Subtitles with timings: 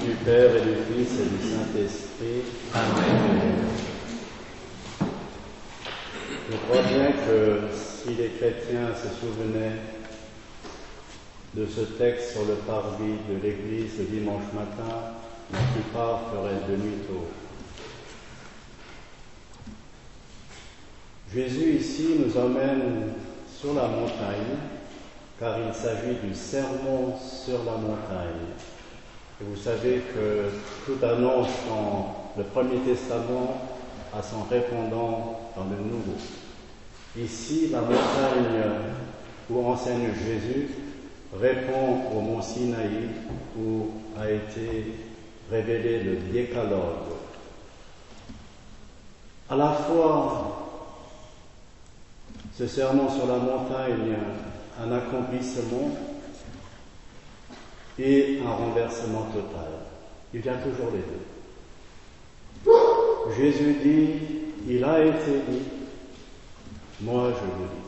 [0.00, 2.42] du Père et du Fils et du Saint-Esprit.
[2.74, 3.66] Amen.
[6.50, 9.76] Je crois bien que si les chrétiens se souvenaient
[11.54, 15.12] de ce texte sur le parvis de l'église le dimanche matin,
[15.52, 17.26] la plupart feraient demi-tour.
[21.34, 23.12] Jésus ici nous emmène
[23.60, 24.56] sur la montagne,
[25.38, 28.48] car il s'agit du sermon sur la montagne.
[29.40, 30.50] Et vous savez que
[30.84, 33.70] toute annonce dans le Premier Testament
[34.12, 36.18] a son répondant dans le Nouveau.
[37.18, 38.62] Ici, la montagne
[39.48, 40.68] où enseigne Jésus
[41.40, 43.08] répond au mont Sinaï
[43.58, 43.88] où
[44.20, 44.92] a été
[45.50, 47.14] révélé le décalogue.
[49.48, 50.68] À la fois,
[52.58, 54.16] ce serment sur la montagne,
[54.78, 55.96] un accomplissement
[58.00, 59.68] et un renversement total.
[60.32, 62.72] Il y a toujours les deux.
[63.36, 64.08] Jésus dit,
[64.68, 65.62] il a été dit,
[67.00, 67.80] moi je vous dis.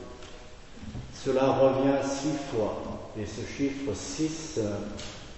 [1.14, 2.82] Cela revient six fois,
[3.18, 4.58] et ce chiffre six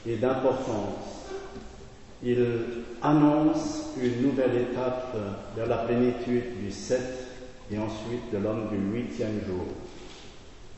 [0.09, 1.29] est d'importance.
[2.23, 2.47] Il
[3.03, 5.15] annonce une nouvelle étape
[5.55, 7.27] vers la plénitude du sept
[7.71, 9.67] et ensuite de l'homme du huitième jour.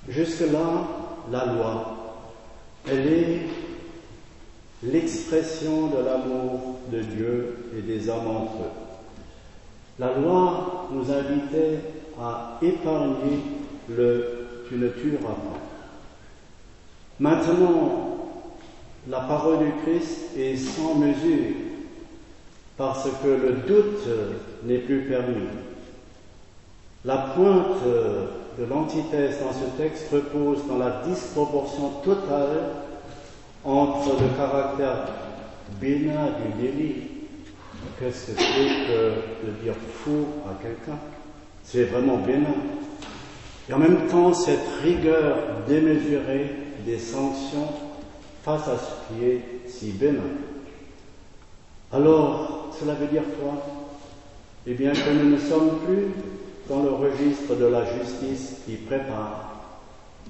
[0.09, 0.89] Jusque-là,
[1.31, 2.25] la loi,
[2.89, 3.41] elle est
[4.83, 8.87] l'expression de l'amour de Dieu et des hommes entre eux.
[9.99, 11.79] La loi nous invitait
[12.21, 13.41] à épargner
[13.89, 14.37] le
[14.69, 15.61] tu ne tueras pas.
[17.21, 18.19] Maintenant,
[19.09, 21.55] la parole du Christ est sans mesure
[22.77, 24.09] parce que le doute
[24.65, 25.47] n'est plus permis.
[27.05, 27.83] La pointe
[28.59, 32.86] de l'antithèse dans ce texte repose dans la disproportion totale
[33.67, 35.09] entre le caractère
[35.81, 37.03] bénin du délit.
[37.99, 40.99] Qu'est-ce que c'est que de dire fou à quelqu'un?
[41.65, 42.55] C'est vraiment bénin.
[43.69, 47.69] Et en même temps, cette rigueur démesurée des sanctions
[48.45, 50.21] face à ce qui est si bénin.
[51.93, 53.67] Alors, cela veut dire quoi?
[54.67, 56.09] Eh bien que nous ne sommes plus
[56.69, 59.63] dans le registre de la justice qui prépare,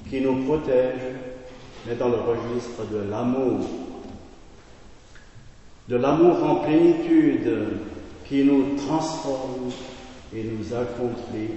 [0.09, 1.01] qui nous protège,
[1.87, 3.61] mais dans le registre de l'amour.
[5.89, 7.49] De l'amour en plénitude
[8.25, 9.71] qui nous transforme
[10.35, 11.55] et nous accomplit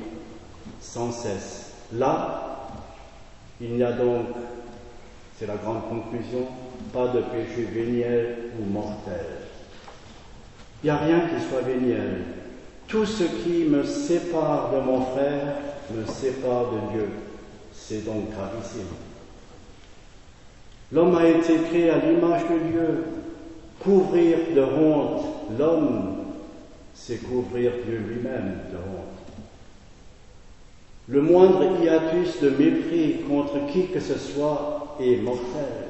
[0.79, 1.73] sans cesse.
[1.93, 2.69] Là,
[3.59, 4.27] il n'y a donc,
[5.37, 6.47] c'est la grande conclusion,
[6.93, 9.25] pas de péché véniel ou mortel.
[10.83, 12.21] Il n'y a rien qui soit véniel.
[12.87, 15.55] Tout ce qui me sépare de mon frère
[15.91, 17.09] me sépare de Dieu.
[17.73, 19.08] C'est donc gravissime.
[20.91, 23.03] L'homme a été créé à l'image de Dieu.
[23.79, 25.25] Couvrir de honte
[25.57, 26.15] l'homme,
[26.93, 29.19] c'est couvrir Dieu lui-même de honte.
[31.07, 35.87] Le moindre hiatus de mépris contre qui que ce soit est mortel.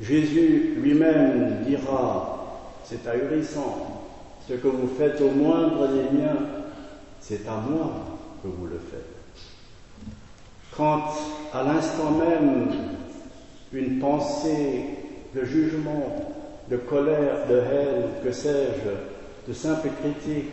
[0.00, 4.02] Jésus lui-même dira, c'est ahurissant,
[4.48, 6.38] ce que vous faites au moindre des miens,
[7.20, 7.92] c'est à moi
[8.42, 9.02] que vous le faites.
[10.76, 11.12] Quand
[11.52, 12.95] à l'instant même
[13.72, 14.84] une pensée
[15.34, 16.34] de jugement,
[16.70, 20.50] de colère, de haine, que sais-je, de simple critique,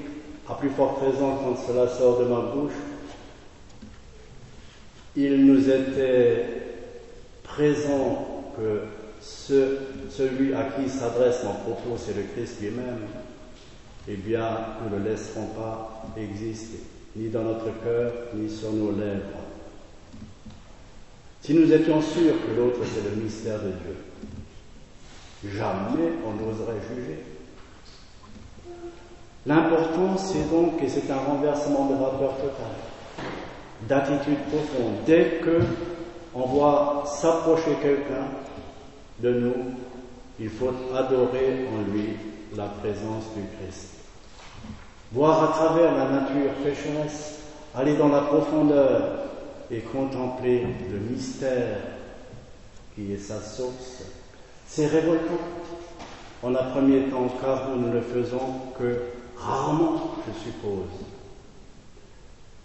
[0.50, 2.74] à plus forte raison quand cela sort de ma bouche,
[5.16, 6.46] il nous était
[7.44, 8.82] présent que
[9.22, 9.78] ce,
[10.10, 13.08] celui à qui s'adresse mon propos, c'est le Christ lui-même,
[14.08, 14.50] eh bien,
[14.84, 16.80] nous ne le laisserons pas exister,
[17.16, 19.53] ni dans notre cœur, ni sur nos lèvres.
[21.44, 23.98] Si nous étions sûrs que l'autre c'est le mystère de Dieu,
[25.52, 27.20] jamais on n'oserait juger.
[29.46, 33.28] L'important c'est donc, et c'est un renversement de vapeur total,
[33.90, 35.04] d'attitude profonde.
[35.06, 35.60] Dès que
[36.34, 38.28] on voit s'approcher quelqu'un
[39.20, 39.54] de nous,
[40.40, 42.12] il faut adorer en lui
[42.56, 43.96] la présence du Christ.
[45.12, 47.40] Voir à travers la nature pécheresse,
[47.76, 49.24] aller dans la profondeur,
[49.74, 51.78] et contempler le mystère
[52.94, 54.04] qui est sa source.
[54.68, 55.40] C'est révoltant
[56.44, 59.02] en un premier temps car nous ne le faisons que
[59.38, 60.90] rarement, je suppose.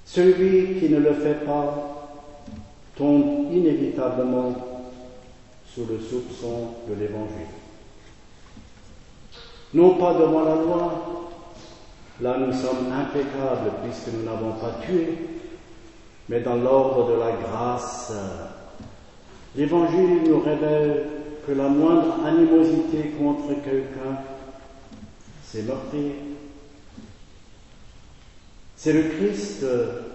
[0.04, 2.08] Celui qui ne le fait pas
[2.96, 4.54] tombe inévitablement
[5.66, 7.46] sous le soupçon de l'Évangile.
[9.74, 11.30] Non pas devant la loi,
[12.20, 15.18] là nous sommes impeccables puisque nous n'avons pas tué,
[16.28, 18.12] mais dans l'ordre de la grâce.
[19.56, 21.06] L'Évangile nous révèle
[21.46, 24.18] que la moindre animosité contre quelqu'un,
[25.44, 26.16] c'est meurtrier.
[28.76, 29.64] C'est le Christ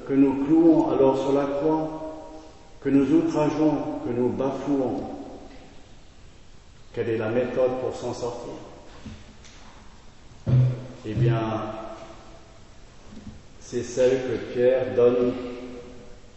[0.08, 2.30] que nous clouons alors sur la croix,
[2.82, 5.04] que nous outrageons, que nous bafouons.
[6.94, 8.54] Quelle est la méthode pour s'en sortir?
[11.06, 11.42] Eh bien,
[13.60, 15.34] c'est celle que Pierre donne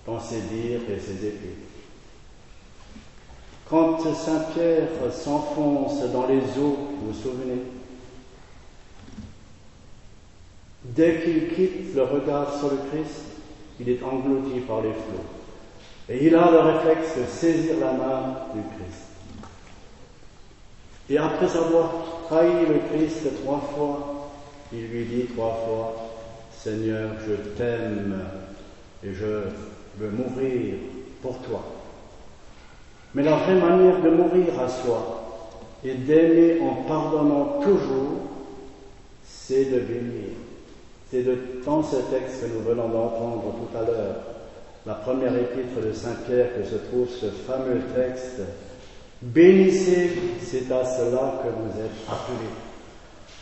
[0.06, 1.56] dans ses dires et ses épées.
[3.69, 7.62] Quand Saint Pierre s'enfonce dans les eaux, vous vous souvenez,
[10.85, 13.23] dès qu'il quitte le regard sur le Christ,
[13.81, 15.25] il est englouti par les flots.
[16.09, 19.06] Et il a le réflexe de saisir la main du Christ.
[21.11, 21.93] Et après avoir
[22.29, 24.31] trahi le Christ trois fois,
[24.73, 25.97] il lui dit trois fois,
[26.56, 28.20] Seigneur, je t'aime
[29.05, 29.43] et je
[29.99, 30.75] veux mourir
[31.23, 31.63] pour toi.
[33.15, 35.23] Mais la vraie manière de mourir à soi
[35.85, 38.21] et d'aimer en pardonnant toujours,
[39.25, 40.35] c'est de bénir.
[41.11, 44.17] C'est de, dans ce texte que nous venons d'entendre tout à l'heure,
[44.85, 48.41] la première épître de Saint Pierre, que se trouve ce fameux texte.
[49.23, 50.11] Bénissez,
[50.43, 52.51] c'est à cela que vous êtes appelés.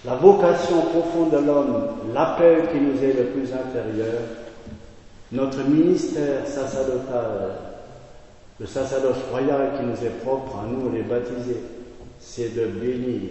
[0.04, 4.20] La vocation profonde de l'homme, l'appel qui nous est le plus intérieur,
[5.34, 7.56] notre ministère sacerdotal,
[8.60, 11.60] le sacerdoce royal qui nous est propre à nous les baptisés,
[12.20, 13.30] c'est de bénir.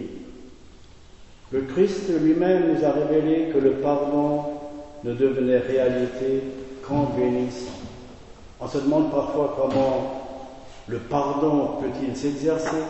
[1.50, 4.44] Le Christ lui-même nous a révélé que le pardon
[5.02, 6.42] ne devenait réalité
[6.86, 7.72] qu'en bénissant.
[8.60, 10.24] On se demande parfois comment
[10.86, 12.82] le pardon peut-il s'exercer,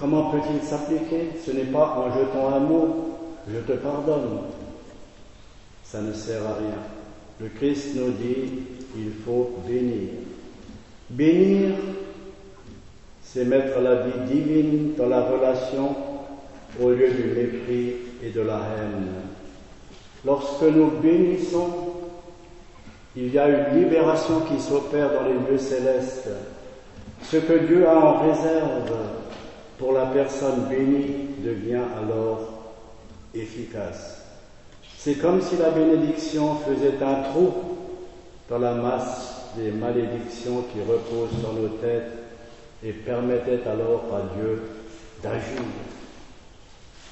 [0.00, 1.30] comment peut-il s'appliquer.
[1.46, 3.18] Ce n'est pas en jetant un mot,
[3.48, 4.40] je te pardonne.
[5.84, 6.97] Ça ne sert à rien.
[7.40, 8.64] Le Christ nous dit,
[8.96, 10.10] il faut bénir.
[11.10, 11.70] Bénir,
[13.22, 15.94] c'est mettre la vie divine dans la relation
[16.82, 19.06] au lieu du mépris et de la haine.
[20.24, 21.68] Lorsque nous bénissons,
[23.16, 26.28] il y a une libération qui s'opère dans les lieux célestes.
[27.22, 28.92] Ce que Dieu a en réserve
[29.78, 32.74] pour la personne bénie devient alors
[33.34, 34.17] efficace.
[35.00, 37.52] C'est comme si la bénédiction faisait un trou
[38.50, 42.10] dans la masse des malédictions qui reposent sur nos têtes
[42.82, 44.60] et permettait alors à Dieu
[45.22, 45.62] d'agir.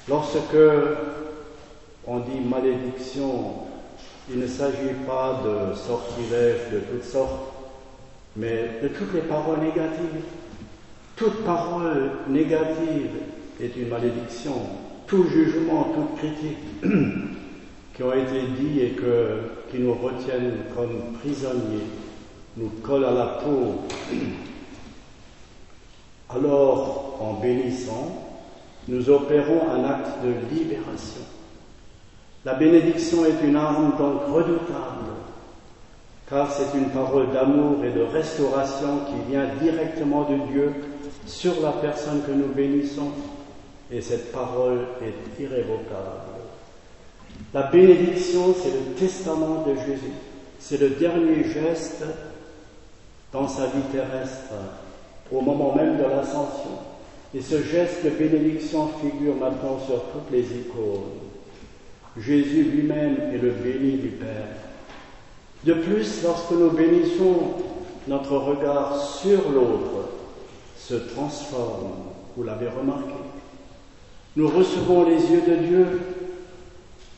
[0.09, 0.57] Lorsque
[2.05, 3.53] on dit malédiction,
[4.29, 7.53] il ne s'agit pas de sortilèges de toutes sortes,
[8.35, 10.23] mais de toutes les paroles négatives.
[11.15, 13.11] Toute parole négative
[13.61, 14.55] est une malédiction.
[15.07, 16.57] Tout jugement, toute critique
[17.97, 19.39] qui ont été dit et que,
[19.71, 21.87] qui nous retiennent comme prisonniers
[22.55, 23.81] nous colle à la peau.
[26.29, 28.35] Alors, en bénissant,
[28.87, 31.21] nous opérons un acte de libération.
[32.45, 35.15] La bénédiction est une arme donc redoutable,
[36.29, 40.71] car c'est une parole d'amour et de restauration qui vient directement de Dieu
[41.25, 43.09] sur la personne que nous bénissons,
[43.91, 46.36] et cette parole est irrévocable.
[47.53, 50.13] La bénédiction, c'est le testament de Jésus,
[50.59, 52.03] c'est le dernier geste
[53.31, 54.53] dans sa vie terrestre,
[55.31, 56.79] au moment même de l'ascension.
[57.33, 61.27] Et ce geste de bénédiction figure maintenant sur toutes les icônes.
[62.17, 64.47] Jésus lui-même est le béni du Père.
[65.63, 67.53] De plus, lorsque nous bénissons,
[68.07, 70.09] notre regard sur l'autre
[70.77, 71.91] se transforme.
[72.35, 73.13] Vous l'avez remarqué.
[74.35, 76.01] Nous recevons les yeux de Dieu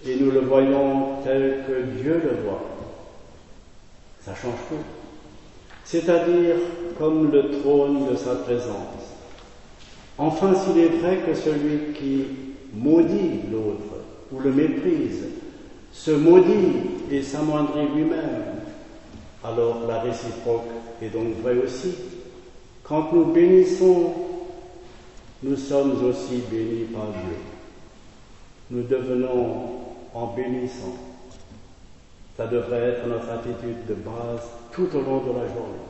[0.06, 2.62] et nous le voyons tel que Dieu le voit.
[4.22, 4.75] Ça change tout
[5.89, 6.56] c'est-à-dire
[7.00, 9.15] comme le trône de sa présence.
[10.20, 12.25] Enfin, s'il est vrai que celui qui
[12.75, 15.24] maudit l'autre ou le méprise
[15.91, 16.75] se maudit
[17.10, 18.44] et s'amoindrit lui-même,
[19.44, 20.68] alors la réciproque
[21.01, 21.96] est donc vraie aussi.
[22.84, 24.13] Quand nous bénissons,
[25.41, 27.38] nous sommes aussi bénis par Dieu.
[28.70, 30.96] Nous devenons en bénissant.
[32.38, 35.86] Ça devrait être notre attitude de base tout au long de la journée.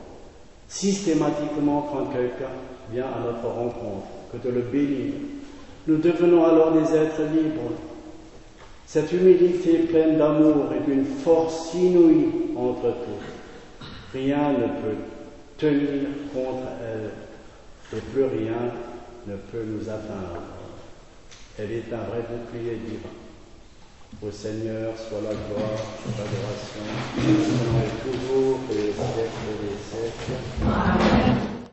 [0.68, 2.52] Systématiquement, quand quelqu'un
[2.92, 5.14] vient à notre rencontre, que de le bénir,
[5.86, 7.72] nous devenons alors des êtres libres.
[8.86, 14.12] Cette humilité pleine d'amour est une force inouïe entre tous.
[14.12, 14.98] Rien ne peut
[15.58, 17.10] tenir contre elle
[17.96, 18.72] et plus rien
[19.26, 20.42] ne peut nous atteindre.
[21.58, 23.29] Elle est un vrai bouclier divin.
[24.22, 25.80] Au Seigneur soit la gloire,
[26.18, 26.84] l'adoration,
[27.16, 30.40] maintenant et toujours, et les siècles des siècles.
[30.62, 31.49] Amen.